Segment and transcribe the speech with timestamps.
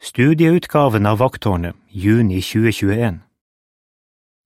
[0.00, 3.18] Studieutgaven av Vakttårnet, juni 2021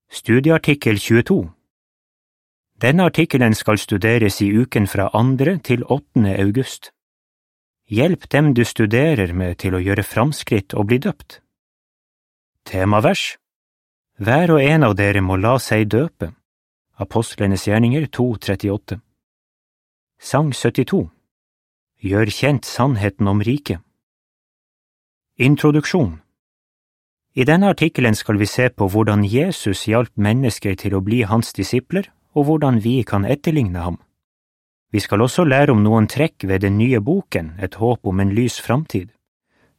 [0.09, 1.51] Studieartikkel 22
[2.81, 5.59] Denne artikkelen skal studeres i uken fra 2.
[5.61, 6.25] til 8.
[6.41, 6.91] august.
[7.85, 11.43] Hjelp dem du studerer med til å gjøre framskritt og bli døpt.
[12.65, 13.37] Temavers
[14.17, 16.33] Hver og en av dere må la seg døpe.
[16.97, 19.03] Apostlenes gjerninger 2.38
[20.17, 21.11] Sang 72
[22.01, 23.85] Gjør kjent sannheten om riket.
[25.41, 26.19] Introduksjon
[27.33, 31.55] I denne artikkelen skal vi se på hvordan Jesus hjalp mennesker til å bli hans
[31.57, 33.97] disipler, og hvordan vi kan etterligne ham.
[34.93, 38.37] Vi skal også lære om noen trekk ved den nye boken Et håp om en
[38.37, 39.09] lys framtid.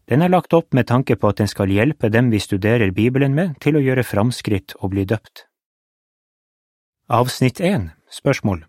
[0.09, 3.37] Den er lagt opp med tanke på at den skal hjelpe dem vi studerer Bibelen
[3.37, 5.45] med, til å gjøre framskritt og bli døpt.
[7.13, 8.65] Avsnitt 1 Spørsmål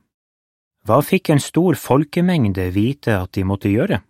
[0.84, 4.04] Hva fikk en stor folkemengde vite at de måtte gjøre?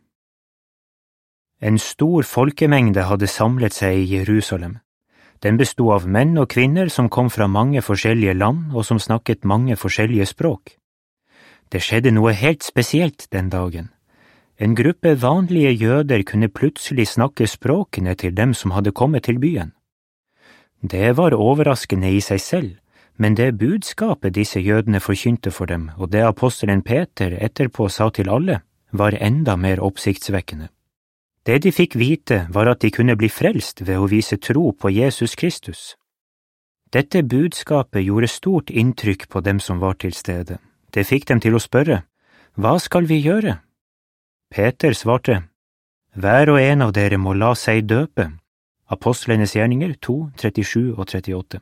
[1.65, 4.75] En stor folkemengde hadde samlet seg i Jerusalem.
[5.41, 9.47] Den besto av menn og kvinner som kom fra mange forskjellige land og som snakket
[9.49, 10.75] mange forskjellige språk.
[11.73, 13.89] Det skjedde noe helt spesielt den dagen.
[14.61, 19.73] En gruppe vanlige jøder kunne plutselig snakke språkene til dem som hadde kommet til byen.
[20.85, 22.71] Det var overraskende i seg selv,
[23.17, 28.29] men det budskapet disse jødene forkynte for dem, og det apostelen Peter etterpå sa til
[28.29, 28.61] alle,
[28.93, 30.74] var enda mer oppsiktsvekkende.
[31.47, 34.89] Det de fikk vite, var at de kunne bli frelst ved å vise tro på
[34.89, 35.93] Jesus Kristus.
[36.89, 40.57] Dette budskapet gjorde stort inntrykk på dem som var til stede.
[40.95, 42.05] Det fikk dem til å spørre,
[42.57, 43.59] Hva skal vi gjøre?
[44.49, 45.43] Peter svarte,
[46.15, 48.31] Hver og en av dere må la seg døpe.
[48.87, 51.61] Apostlenes gjerninger 2, 37 og 38.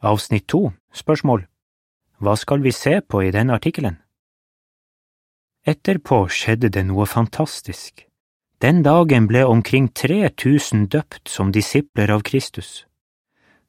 [0.00, 1.48] Avsnitt 2 Spørsmål
[2.22, 3.98] Hva skal vi se på i denne artikkelen?
[5.66, 8.04] Etterpå skjedde det noe fantastisk.
[8.62, 12.84] Den dagen ble omkring 3000 døpt som disipler av Kristus.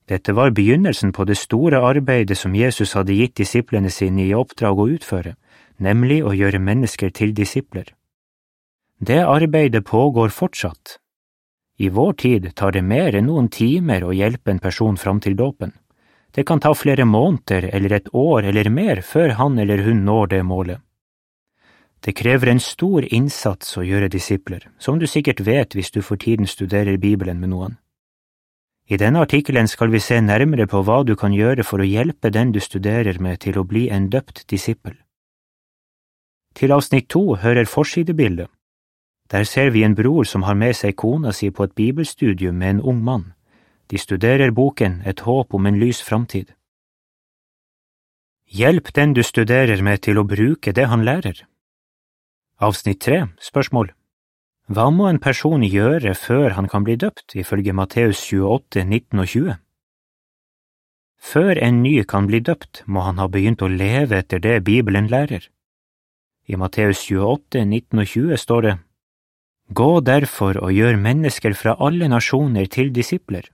[0.09, 4.79] Dette var begynnelsen på det store arbeidet som Jesus hadde gitt disiplene sine i oppdrag
[4.81, 5.35] å utføre,
[5.77, 7.93] nemlig å gjøre mennesker til disipler.
[8.97, 10.97] Det arbeidet pågår fortsatt.
[11.77, 15.37] I vår tid tar det mer enn noen timer å hjelpe en person fram til
[15.37, 15.71] dåpen.
[16.33, 20.27] Det kan ta flere måneder eller et år eller mer før han eller hun når
[20.33, 20.81] det målet.
[22.05, 26.15] Det krever en stor innsats å gjøre disipler, som du sikkert vet hvis du for
[26.15, 27.77] tiden studerer Bibelen med noen.
[28.89, 32.31] I denne artikkelen skal vi se nærmere på hva du kan gjøre for å hjelpe
[32.33, 34.95] den du studerer med til å bli en døpt disippel.
[36.55, 38.49] Til avsnitt to hører forsidebildet.
[39.29, 42.69] Der ser vi en bror som har med seg kona si på et bibelstudium med
[42.69, 43.33] en ung mann.
[43.91, 46.53] De studerer boken Et håp om en lys framtid.
[48.49, 51.45] Hjelp den du studerer med til å bruke det han lærer.
[52.59, 53.93] Avsnitt tre Spørsmål
[54.67, 59.27] Hva må en person gjøre før han kan bli døpt, ifølge Matteus 28, 19 og
[59.31, 59.53] 20?
[61.23, 65.07] Før en ny kan bli døpt, må han ha begynt å leve etter det Bibelen
[65.07, 65.45] lærer.
[66.51, 68.73] I Matteus 28, 19 og 20 står det
[69.79, 73.47] Gå derfor og gjør mennesker fra alle nasjoner til disipler.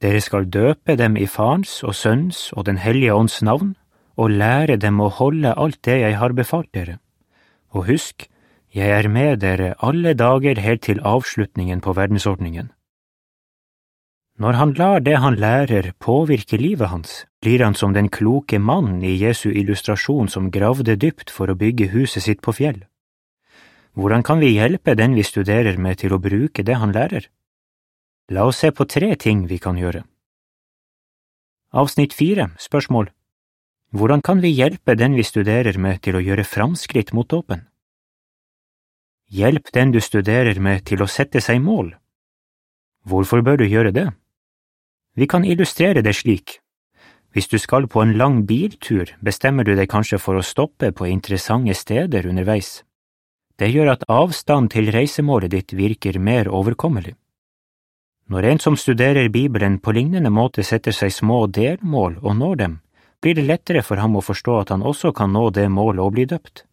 [0.00, 3.74] Dere skal døpe dem i Farens og Sønns og Den hellige ånds navn,
[4.16, 6.96] og lære dem å holde alt det jeg har befalt dere.
[7.76, 8.30] Og husk,
[8.76, 12.66] jeg er med dere alle dager helt til avslutningen på verdensordningen.
[14.36, 19.00] Når han lar det han lærer påvirke livet hans, blir han som den kloke mannen
[19.00, 22.82] i Jesu illustrasjon som gravde dypt for å bygge huset sitt på fjell.
[23.96, 27.30] Hvordan kan vi hjelpe den vi studerer med til å bruke det han lærer?
[28.28, 30.02] La oss se på tre ting vi kan gjøre.
[31.72, 33.08] Avsnitt fire, spørsmål
[33.96, 37.64] Hvordan kan vi hjelpe den vi studerer med til å gjøre framskritt mot dåpen?
[39.26, 41.96] Hjelp den du studerer med til å sette seg mål.
[43.02, 44.06] Hvorfor bør du gjøre det?
[45.18, 46.60] Vi kan illustrere det slik.
[47.34, 51.08] Hvis du skal på en lang biltur, bestemmer du deg kanskje for å stoppe på
[51.10, 52.84] interessante steder underveis.
[53.58, 57.16] Det gjør at avstand til reisemålet ditt virker mer overkommelig.
[58.30, 62.80] Når en som studerer Bibelen på lignende måte setter seg små delmål og når dem,
[63.18, 66.14] blir det lettere for ham å forstå at han også kan nå det målet og
[66.14, 66.65] bli døpt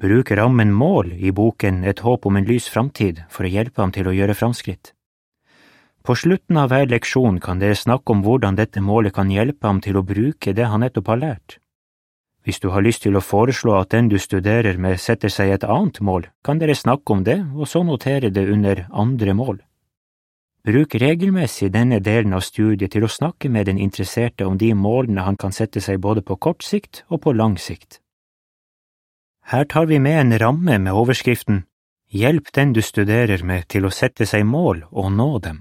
[0.00, 3.92] bruker rammen mål i boken Et håp om en lys framtid for å hjelpe ham
[3.92, 4.94] til å gjøre framskritt.
[6.02, 9.80] På slutten av hver leksjon kan dere snakke om hvordan dette målet kan hjelpe ham
[9.84, 11.58] til å bruke det han nettopp har lært.
[12.44, 15.64] Hvis du har lyst til å foreslå at den du studerer med setter seg et
[15.68, 19.60] annet mål, kan dere snakke om det og så notere det under andre mål.
[20.64, 25.24] Bruk regelmessig denne delen av studiet til å snakke med den interesserte om de målene
[25.24, 28.00] han kan sette seg både på kort sikt og på lang sikt.
[29.50, 31.64] Her tar vi med en ramme med overskriften
[32.10, 35.58] Hjelp den du studerer med til å sette seg mål og nå dem.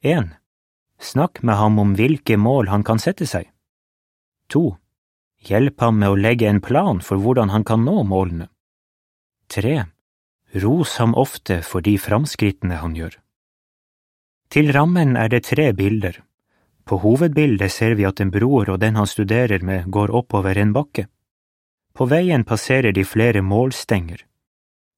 [0.00, 0.30] 1.
[0.96, 3.50] Snakk med ham om hvilke mål han kan sette seg.
[4.52, 4.62] 2.
[5.48, 8.48] Hjelp ham med å legge en plan for hvordan han kan nå målene.
[9.52, 9.84] 3.
[10.64, 13.18] Ros ham ofte for de framskrittene han gjør.
[14.48, 16.22] Til rammen er det tre bilder.
[16.84, 20.72] På hovedbildet ser vi at en bror og den han studerer med, går oppover en
[20.72, 21.08] bakke.
[21.94, 24.24] På veien passerer de flere målstenger.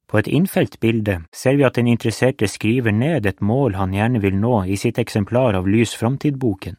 [0.09, 4.23] På et innfelt bilde ser vi at den interesserte skriver ned et mål han gjerne
[4.23, 6.79] vil nå i sitt eksemplar av Lys framtid-boken.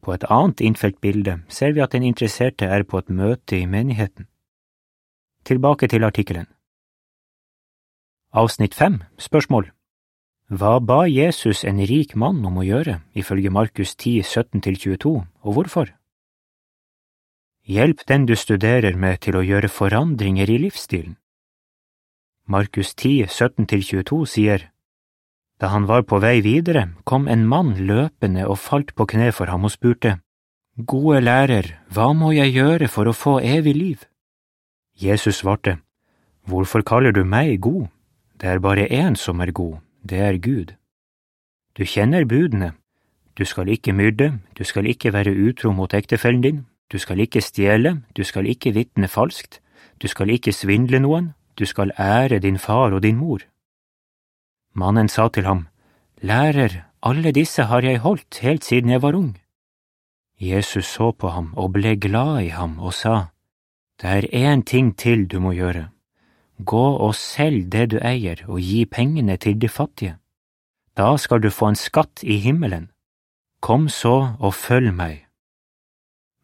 [0.00, 3.66] På et annet innfelt bilde ser vi at den interesserte er på et møte i
[3.66, 4.24] menigheten.
[5.44, 6.48] Tilbake til artikkelen.
[8.32, 9.68] Avsnitt fem, spørsmål.
[10.48, 15.12] Hva ba Jesus en rik mann om å gjøre, ifølge Markus 10, 17–22,
[15.44, 15.92] og hvorfor?
[17.70, 21.12] Hjelp den du studerer med til å gjøre forandringer i livsstilen.
[22.50, 24.64] Markus 10, 17–22 sier,
[25.62, 29.46] Da han var på vei videre, kom en mann løpende og falt på kne for
[29.52, 30.16] ham og spurte,
[30.74, 34.02] Gode lærer, hva må jeg gjøre for å få evig liv?
[34.98, 35.76] Jesus svarte,
[36.50, 37.86] Hvorfor kaller du meg god?
[38.34, 40.74] Det er bare én som er god, det er Gud.
[41.78, 42.72] Du kjenner budene,
[43.38, 46.60] du skal ikke myrde, du skal ikke være utro mot ektefellen din,
[46.92, 49.60] du skal ikke stjele, du skal ikke vitne falskt,
[50.02, 53.40] du skal ikke svindle noen, du skal ære din far og din mor.
[54.74, 55.66] Mannen sa til ham,
[56.22, 59.38] Lærer, alle disse har jeg holdt helt siden jeg var ung.
[60.40, 63.32] Jesus så på ham og ble glad i ham og sa,
[64.00, 65.88] Det er én ting til du må gjøre.
[66.64, 70.16] Gå og selg det du eier og gi pengene til de fattige.
[70.96, 72.90] Da skal du få en skatt i himmelen.
[73.60, 75.29] Kom så og følg meg.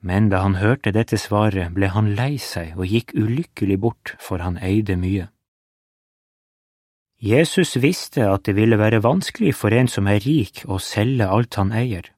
[0.07, 4.39] Men da han hørte dette svaret, ble han lei seg og gikk ulykkelig bort, for
[4.45, 5.27] han eide mye.
[7.19, 11.59] Jesus visste at det ville være vanskelig for en som er rik å selge alt
[11.59, 12.13] han eier.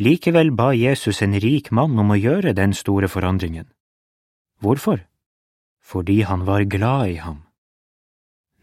[0.00, 3.68] Likevel ba Jesus en rik mann om å gjøre den store forandringen.
[4.58, 5.04] Hvorfor?
[5.84, 7.44] Fordi han var glad i ham.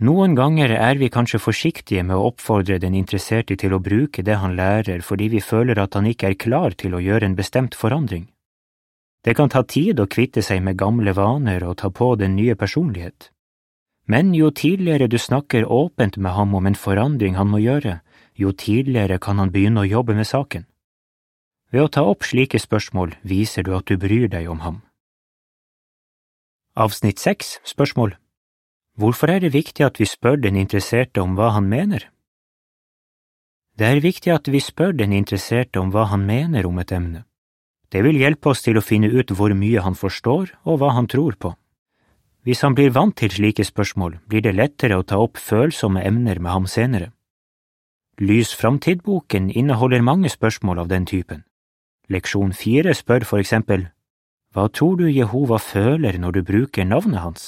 [0.02, 4.42] Noen ganger er vi kanskje forsiktige med å oppfordre den interesserte til å bruke det
[4.42, 7.78] han lærer fordi vi føler at han ikke er klar til å gjøre en bestemt
[7.78, 8.26] forandring.
[9.22, 12.56] Det kan ta tid å kvitte seg med gamle vaner og ta på den nye
[12.56, 13.30] personlighet.
[14.10, 18.00] Men jo tidligere du snakker åpent med ham om en forandring han må gjøre,
[18.36, 20.66] jo tidligere kan han begynne å jobbe med saken.
[21.72, 24.82] Ved å ta opp slike spørsmål viser du at du bryr deg om ham.
[26.76, 28.18] Avsnitt seks, spørsmål
[28.98, 32.10] Hvorfor er det viktig at vi spør den interesserte om hva han mener?
[33.78, 37.24] Det er viktig at vi spør den interesserte om hva han mener om et emne.
[37.92, 41.10] Det vil hjelpe oss til å finne ut hvor mye han forstår og hva han
[41.12, 41.52] tror på.
[42.48, 46.40] Hvis han blir vant til slike spørsmål, blir det lettere å ta opp følsomme emner
[46.40, 47.12] med ham senere.
[48.22, 51.44] Lys framtid-boken inneholder mange spørsmål av den typen.
[52.10, 53.88] Leksjon fire spør for eksempel
[54.52, 57.44] Hva tror du Jehova føler når du bruker navnet hans?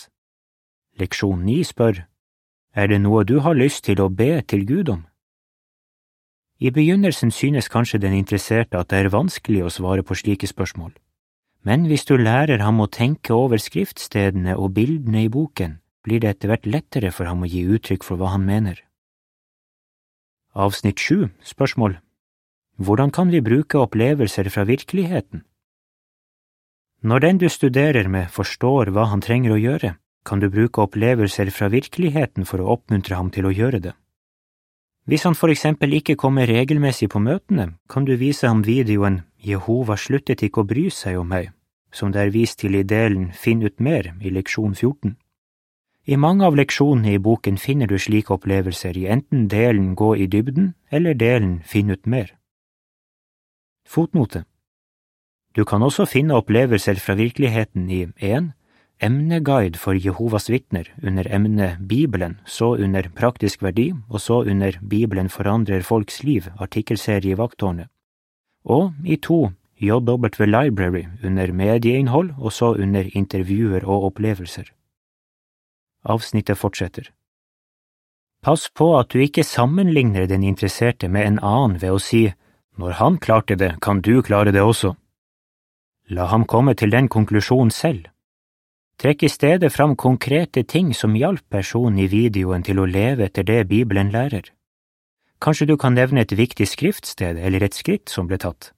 [0.99, 2.05] Leksjon ni spør
[2.75, 5.03] Er det noe du har lyst til å be til Gud om?
[6.63, 10.93] I begynnelsen synes kanskje den interesserte at det er vanskelig å svare på slike spørsmål,
[11.67, 16.29] men hvis du lærer ham å tenke over skriftstedene og bildene i boken, blir det
[16.29, 18.79] etter hvert lettere for ham å gi uttrykk for hva han mener.
[20.55, 21.97] Avsnitt sju, spørsmål
[22.79, 25.43] Hvordan kan vi bruke opplevelser fra virkeligheten?
[27.03, 31.51] Når den du studerer med, forstår hva han trenger å gjøre, kan du bruke opplevelser
[31.51, 33.93] fra virkeligheten for å oppmuntre ham til å gjøre det.
[35.03, 39.97] Hvis han for eksempel ikke kommer regelmessig på møtene, kan du vise ham videoen Jehova
[39.99, 41.49] sluttet ikke å bry seg om meg,
[41.91, 45.17] som det er vist til i delen Finn ut mer i leksjon 14.
[46.07, 50.27] I mange av leksjonene i boken finner du slike opplevelser i enten delen Gå i
[50.27, 52.33] dybden eller delen Finn ut mer.
[53.87, 54.45] Fotnote
[55.55, 58.51] Du kan også finne opplevelser fra virkeligheten i 1
[59.03, 65.29] emneguide for Jehovas vitner under emnet Bibelen, så under Praktisk verdi og så under Bibelen
[65.29, 67.89] forandrer folks liv, artikkelserie i Vakttårnet,
[68.63, 69.51] og i to
[69.83, 74.71] JW Library under medieinnhold og så under intervjuer og opplevelser.
[76.05, 77.11] Avsnittet fortsetter.
[78.43, 82.25] Pass på at du ikke sammenligner den interesserte med en annen ved å si
[82.79, 84.95] når han klarte det, kan du klare det også.
[86.09, 88.09] La ham komme til den konklusjonen selv.
[89.03, 93.43] Trekk i stedet fram konkrete ting som hjalp personen i videoen til å leve etter
[93.43, 94.45] det Bibelen lærer.
[95.43, 98.69] Kanskje du kan nevne et viktig skriftsted eller et skritt som ble tatt.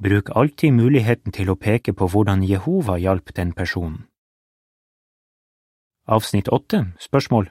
[0.00, 4.06] Bruk alltid muligheten til å peke på hvordan Jehova hjalp den personen.
[6.08, 7.50] Avsnitt åtte, spørsmål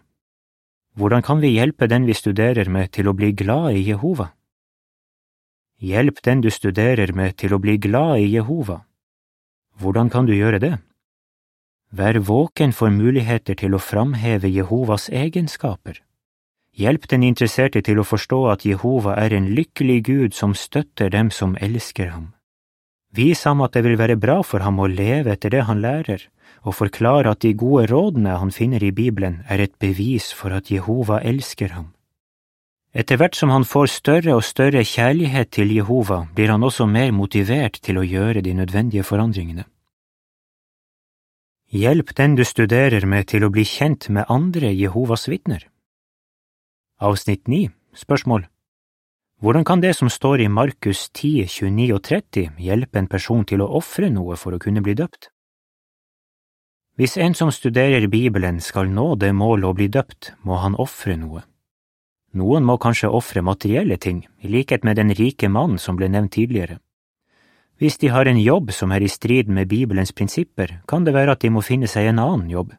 [0.98, 4.32] Hvordan kan vi hjelpe den vi studerer med til å bli glad i Jehova?
[5.78, 8.82] Hjelp den du studerer med til å bli glad i Jehova.
[9.78, 10.74] Hvordan kan du gjøre det?
[11.96, 16.02] Vær våken for muligheter til å framheve Jehovas egenskaper.
[16.76, 21.30] Hjelp den interesserte til å forstå at Jehova er en lykkelig Gud som støtter dem
[21.32, 22.34] som elsker ham.
[23.16, 26.26] Vis ham at det vil være bra for ham å leve etter det han lærer,
[26.68, 30.68] og forklare at de gode rådene han finner i Bibelen, er et bevis for at
[30.74, 31.94] Jehova elsker ham.
[32.92, 37.16] Etter hvert som han får større og større kjærlighet til Jehova, blir han også mer
[37.16, 39.64] motivert til å gjøre de nødvendige forandringene.
[41.76, 45.66] Hjelp den du studerer med til å bli kjent med andre Jehovas vitner.
[47.04, 48.46] Avsnitt 9 Spørsmål
[49.44, 53.66] Hvordan kan det som står i Markus 10, 29 og 30 hjelpe en person til
[53.66, 55.28] å ofre noe for å kunne bli døpt?
[56.96, 61.20] Hvis en som studerer Bibelen skal nå det målet å bli døpt, må han ofre
[61.20, 61.44] noe.
[62.40, 66.38] Noen må kanskje ofre materielle ting, i likhet med den rike mannen som ble nevnt
[66.40, 66.80] tidligere.
[67.78, 71.36] Hvis de har en jobb som er i strid med Bibelens prinsipper, kan det være
[71.36, 72.72] at de må finne seg en annen jobb.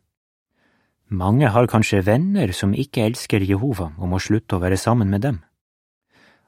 [1.09, 5.23] Mange har kanskje venner som ikke elsker Jehova og må slutte å være sammen med
[5.23, 5.43] dem.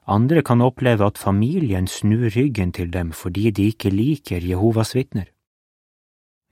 [0.09, 5.29] Andre kan oppleve at familien snur ryggen til dem fordi de ikke liker Jehovas vitner.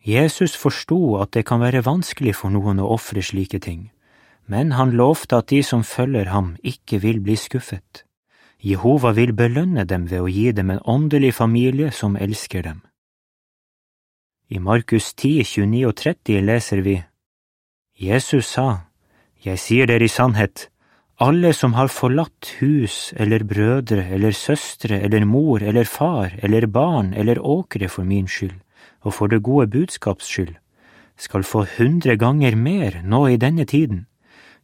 [0.06, 3.90] Jesus forsto at det kan være vanskelig for noen å ofre slike ting,
[4.46, 8.07] men han lovte at de som følger ham, ikke vil bli skuffet.
[8.64, 12.82] Jehova vil belønne dem ved å gi dem en åndelig familie som elsker dem.
[14.50, 16.96] I Markus 10, 29 og 30 leser vi,
[17.98, 18.88] Jesus sa,
[19.44, 20.70] Jeg sier dere i sannhet,
[21.20, 27.14] alle som har forlatt hus eller brødre eller søstre eller mor eller far eller barn
[27.14, 28.58] eller åkre for min skyld,
[29.02, 30.56] og for det gode budskaps skyld,
[31.18, 34.06] skal få hundre ganger mer nå i denne tiden,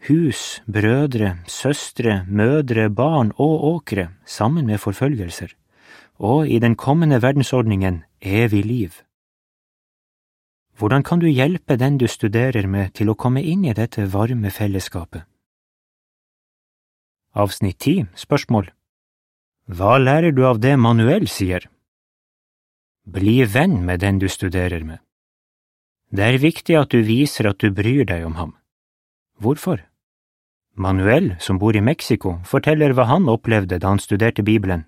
[0.10, 5.54] hus, brødre, søstre, mødre, barn og åkre, sammen med forfølgelser,
[6.20, 8.92] og i den kommende verdensordningen evig liv.
[10.78, 14.52] Hvordan kan du hjelpe den du studerer med til å komme inn i dette varme
[14.52, 15.24] fellesskapet?
[17.34, 18.72] Avsnitt 10 Spørsmål
[19.68, 21.70] Hva lærer du av det Manuel sier?
[23.06, 25.00] Bli venn med den du studerer med.
[26.14, 28.54] Det er viktig at du viser at du bryr deg om ham.
[29.42, 29.82] Hvorfor?
[30.76, 34.88] Manuel, som bor i Mexico, forteller hva han opplevde da han studerte Bibelen.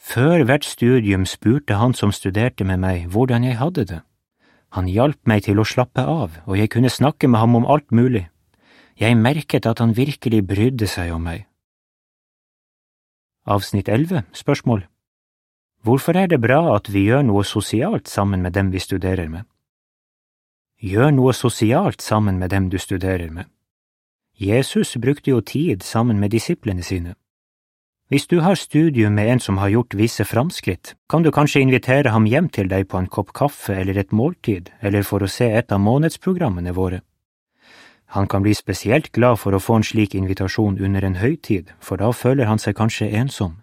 [0.00, 4.00] Før hvert studium spurte han som studerte med meg hvordan jeg hadde det.
[4.72, 7.92] Han hjalp meg til å slappe av, og jeg kunne snakke med ham om alt
[7.92, 8.26] mulig.
[8.96, 11.46] Jeg merket at han virkelig brydde seg om meg.
[13.44, 14.86] Avsnitt 11 Spørsmål
[15.84, 19.44] Hvorfor er det bra at vi gjør noe sosialt sammen med dem vi studerer med?
[20.80, 23.53] Gjør noe sosialt sammen med dem du studerer med.
[24.36, 27.14] Jesus brukte jo tid sammen med disiplene sine.
[28.08, 32.10] Hvis du har studium med en som har gjort visse framskritt, kan du kanskje invitere
[32.10, 35.48] ham hjem til deg på en kopp kaffe eller et måltid, eller for å se
[35.48, 37.00] et av månedsprogrammene våre.
[38.14, 41.96] Han kan bli spesielt glad for å få en slik invitasjon under en høytid, for
[41.96, 43.56] da føler han seg kanskje ensom.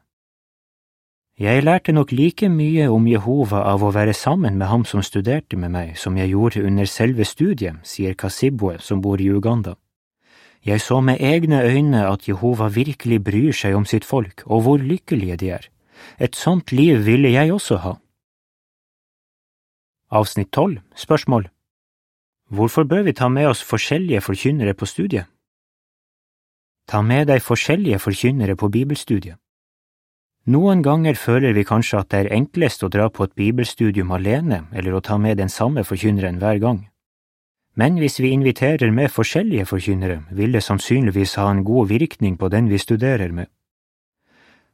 [1.39, 5.57] Jeg lærte nok like mye om Jehova av å være sammen med ham som studerte
[5.57, 9.75] med meg, som jeg gjorde under selve studiet, sier Kasibwe, som bor i Uganda.
[10.65, 14.77] Jeg så med egne øyne at Jehova virkelig bryr seg om sitt folk og hvor
[14.77, 15.65] lykkelige de er.
[16.19, 17.93] Et sånt liv ville jeg også ha.
[20.11, 21.49] Avsnitt 12 Spørsmål
[22.49, 25.25] Hvorfor bør vi ta med oss forskjellige forkynnere på studiet?
[26.87, 29.37] Ta med deg forskjellige forkynnere på bibelstudiet.
[30.45, 34.65] Noen ganger føler vi kanskje at det er enklest å dra på et bibelstudium alene
[34.73, 36.90] eller å ta med den samme forkynneren hver gang.
[37.75, 42.49] Men hvis vi inviterer med forskjellige forkynnere, vil det sannsynligvis ha en god virkning på
[42.49, 43.47] den vi studerer med.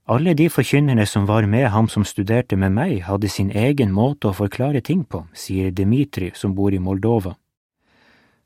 [0.08, 4.30] Alle de forkynnerne som var med ham som studerte med meg, hadde sin egen måte
[4.30, 7.36] å forklare ting på, sier Dmitri, som bor i Moldova.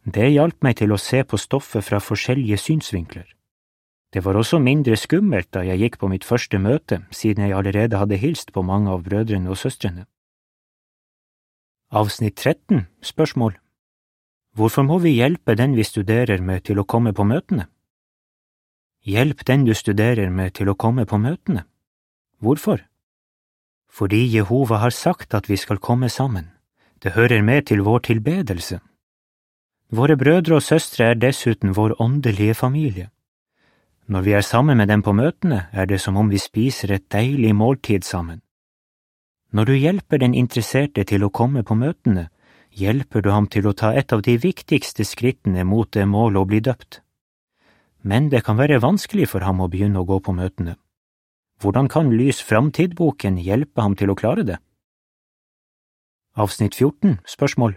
[0.03, 3.29] Det hjalp meg til å se på stoffet fra forskjellige synsvinkler.
[4.12, 8.01] Det var også mindre skummelt da jeg gikk på mitt første møte, siden jeg allerede
[8.01, 10.08] hadde hilst på mange av brødrene og søstrene.
[11.93, 13.61] Avsnitt 13 Spørsmål
[14.53, 17.70] Hvorfor må vi hjelpe den vi studerer med til å komme på møtene?
[19.08, 21.63] Hjelp den du studerer med til å komme på møtene.
[22.43, 22.84] Hvorfor?
[23.88, 26.51] Fordi Jehova har sagt at vi skal komme sammen.
[27.03, 28.79] Det hører med til vår tilbedelse.
[29.91, 33.10] Våre brødre og søstre er dessuten vår åndelige familie.
[34.08, 37.08] Når vi er sammen med dem på møtene, er det som om vi spiser et
[37.12, 38.41] deilig måltid sammen.
[39.51, 42.29] Når du hjelper den interesserte til å komme på møtene,
[42.72, 46.48] hjelper du ham til å ta et av de viktigste skrittene mot det målet å
[46.48, 47.01] bli døpt.
[48.01, 50.78] Men det kan være vanskelig for ham å begynne å gå på møtene.
[51.62, 54.58] Hvordan kan Lys framtid-boken hjelpe ham til å klare det?
[56.34, 57.75] Avsnitt 14 Spørsmål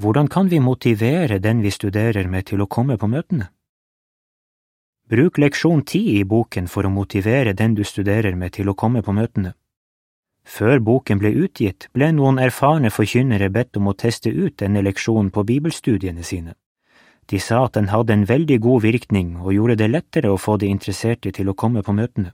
[0.00, 3.48] Hvordan kan vi motivere den vi studerer med til å komme på møtene?
[5.10, 9.02] Bruk leksjon ti i boken for å motivere den du studerer med til å komme
[9.02, 9.54] på møtene.
[10.44, 15.30] Før boken ble utgitt, ble noen erfarne forkynnere bedt om å teste ut denne leksjonen
[15.30, 16.54] på bibelstudiene sine.
[17.30, 20.56] De sa at den hadde en veldig god virkning og gjorde det lettere å få
[20.58, 22.32] de interesserte til å komme på møtene.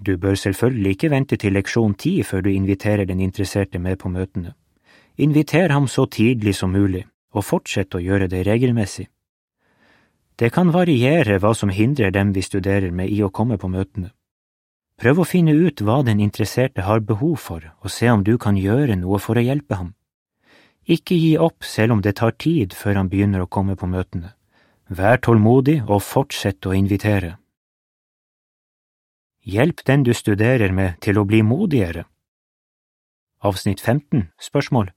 [0.00, 4.08] Du bør selvfølgelig ikke vente til leksjon ti før du inviterer den interesserte med på
[4.08, 4.54] møtene.
[5.16, 9.08] Inviter ham så tidlig som mulig, og fortsett å gjøre det regelmessig.
[10.40, 14.08] Det kan variere hva som hindrer dem vi studerer med i å komme på møtene.
[15.00, 18.58] Prøv å finne ut hva den interesserte har behov for, og se om du kan
[18.60, 19.94] gjøre noe for å hjelpe ham.
[20.84, 24.34] Ikke gi opp selv om det tar tid før han begynner å komme på møtene.
[24.92, 27.38] Vær tålmodig og fortsett å invitere.
[29.40, 32.04] Hjelp den du studerer med til å bli modigere.
[33.40, 34.90] Avsnitt 15 Spørsmål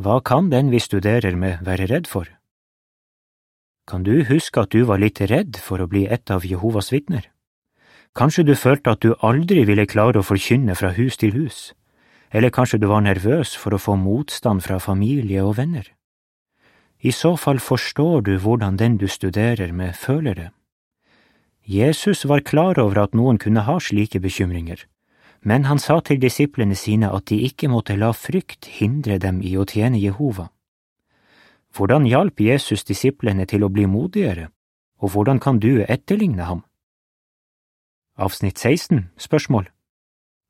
[0.00, 2.30] Hva kan den vi studerer med være redd for?
[3.84, 7.28] Kan du huske at du var litt redd for å bli et av Jehovas vitner?
[8.16, 11.72] Kanskje du følte at du aldri ville klare å forkynne fra hus til hus,
[12.30, 15.86] eller kanskje du var nervøs for å få motstand fra familie og venner.
[17.00, 20.50] I så fall forstår du hvordan den du studerer med, føler det.
[21.62, 24.86] Jesus var klar over at noen kunne ha slike bekymringer,
[25.44, 29.54] men han sa til disiplene sine at de ikke måtte la frykt hindre dem i
[29.56, 30.48] å tjene Jehova.
[31.76, 34.48] Hvordan hjalp Jesus disiplene til å bli modigere,
[34.98, 36.64] og hvordan kan du etterligne ham?
[38.20, 39.68] Avsnitt 16 Spørsmål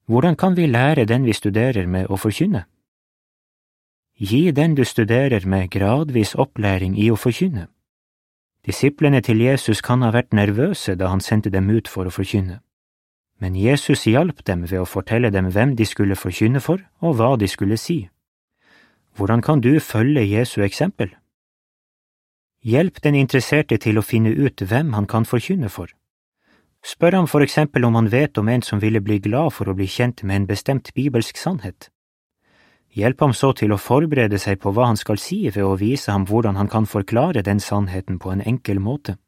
[0.07, 2.63] Hvordan kan vi lære den vi studerer med å forkynne?
[4.17, 7.67] Gi den du studerer med gradvis opplæring i å forkynne.
[8.65, 12.63] Disiplene til Jesus kan ha vært nervøse da han sendte dem ut for å forkynne,
[13.37, 17.37] men Jesus hjalp dem ved å fortelle dem hvem de skulle forkynne for og hva
[17.37, 18.09] de skulle si.
[19.21, 21.13] Hvordan kan du følge Jesu eksempel?
[22.65, 25.93] Hjelp den interesserte til å finne ut hvem han kan forkynne for.
[26.85, 29.75] Spør ham for eksempel om han vet om en som ville bli glad for å
[29.75, 31.91] bli kjent med en bestemt bibelsk sannhet.
[32.95, 36.11] Hjelp ham så til å forberede seg på hva han skal si ved å vise
[36.13, 39.19] ham hvordan han kan forklare den sannheten på en enkel måte.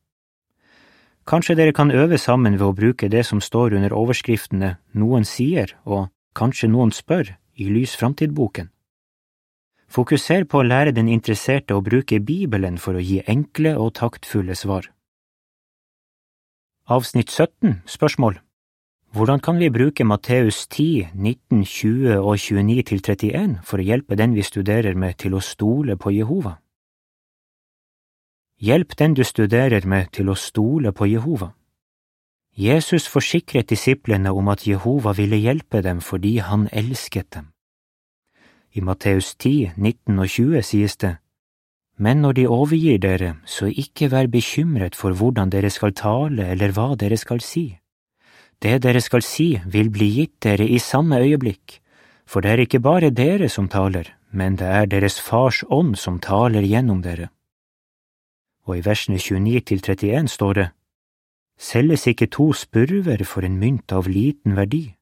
[1.29, 5.77] Kanskje dere kan øve sammen ved å bruke det som står under overskriftene Noen sier
[5.85, 8.69] og Kanskje noen spør i Lys framtid-boken.
[9.91, 14.55] Fokuser på å lære den interesserte å bruke Bibelen for å gi enkle og taktfulle
[14.55, 14.87] svar.
[16.91, 18.41] Avsnitt 17 Spørsmål
[19.13, 24.17] Hvordan kan vi bruke Matteus 10, 19, 20 og 29 til 31 for å hjelpe
[24.19, 26.57] den vi studerer med til å stole på Jehova?
[28.59, 31.53] Hjelp den du studerer med til å stole på Jehova.
[32.59, 37.53] Jesus forsikret disiplene om at Jehova ville hjelpe dem fordi han elsket dem.
[38.75, 41.17] I Matteus 10, 19 og 20 sies det,
[42.01, 46.73] men når de overgir dere, så ikke vær bekymret for hvordan dere skal tale eller
[46.73, 47.67] hva dere skal si.
[48.61, 51.77] Det dere skal si, vil bli gitt dere i samme øyeblikk,
[52.25, 56.17] for det er ikke bare dere som taler, men det er deres Fars ånd som
[56.21, 57.29] taler gjennom dere.
[58.65, 60.69] Og i versene 29 til 31 står det,
[61.61, 64.95] Selges ikke to spurver for en mynt av liten verdi,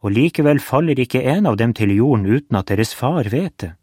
[0.00, 3.74] og likevel faller ikke en av dem til jorden uten at deres far vet det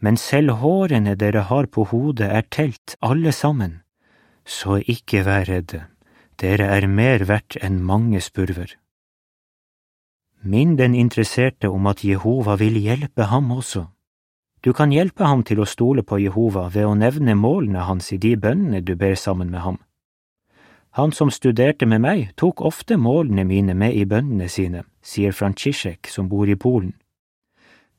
[0.00, 3.80] men selv hårene dere har på hodet er telt, alle sammen.
[4.44, 5.84] Så ikke vær redde,
[6.40, 8.76] dere er mer verdt enn mange spurver.
[10.40, 13.84] Minn den interesserte om at Jehova vil hjelpe ham også.
[14.64, 18.18] Du kan hjelpe ham til å stole på Jehova ved å nevne målene hans i
[18.20, 19.78] de bønnene du ber sammen med ham.
[20.98, 26.08] Han som studerte med meg, tok ofte målene mine med i bønnene sine, sier Franciszek
[26.08, 26.96] som bor i Polen.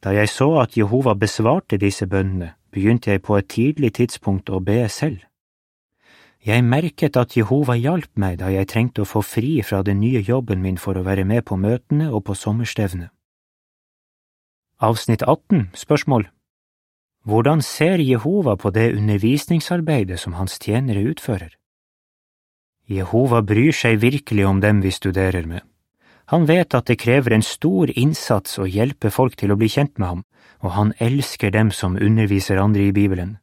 [0.03, 4.59] Da jeg så at Jehova besvarte disse bønnene, begynte jeg på et tidlig tidspunkt å
[4.59, 5.21] be selv.
[6.41, 10.23] Jeg merket at Jehova hjalp meg da jeg trengte å få fri fra den nye
[10.25, 13.11] jobben min for å være med på møtene og på sommerstevnet.
[14.81, 16.25] Avsnitt 18 Spørsmål
[17.29, 21.53] Hvordan ser Jehova på det undervisningsarbeidet som hans tjenere utfører?
[22.89, 25.61] Jehova bryr seg virkelig om dem vi studerer med.
[26.31, 29.97] Han vet at det krever en stor innsats å hjelpe folk til å bli kjent
[29.99, 30.19] med ham,
[30.63, 33.33] og han elsker dem som underviser andre i Bibelen.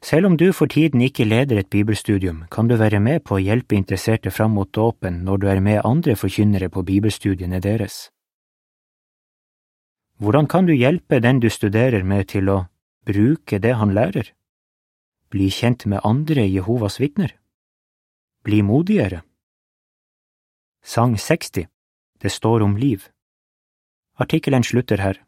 [0.00, 3.42] Selv om du for tiden ikke leder et bibelstudium, kan du være med på å
[3.44, 8.08] hjelpe interesserte fram mot dåpen når du er med andre forkynnere på bibelstudiene deres.
[10.16, 12.62] Hvordan kan du hjelpe den du studerer med til å
[13.04, 14.32] bruke det han lærer?
[15.28, 17.36] Bli kjent med andre Jehovas vitner.
[18.40, 19.20] Bli modigere.
[20.80, 21.68] Sang 60
[22.20, 23.08] Det står om liv.
[24.20, 25.22] Artikkelen slutter her.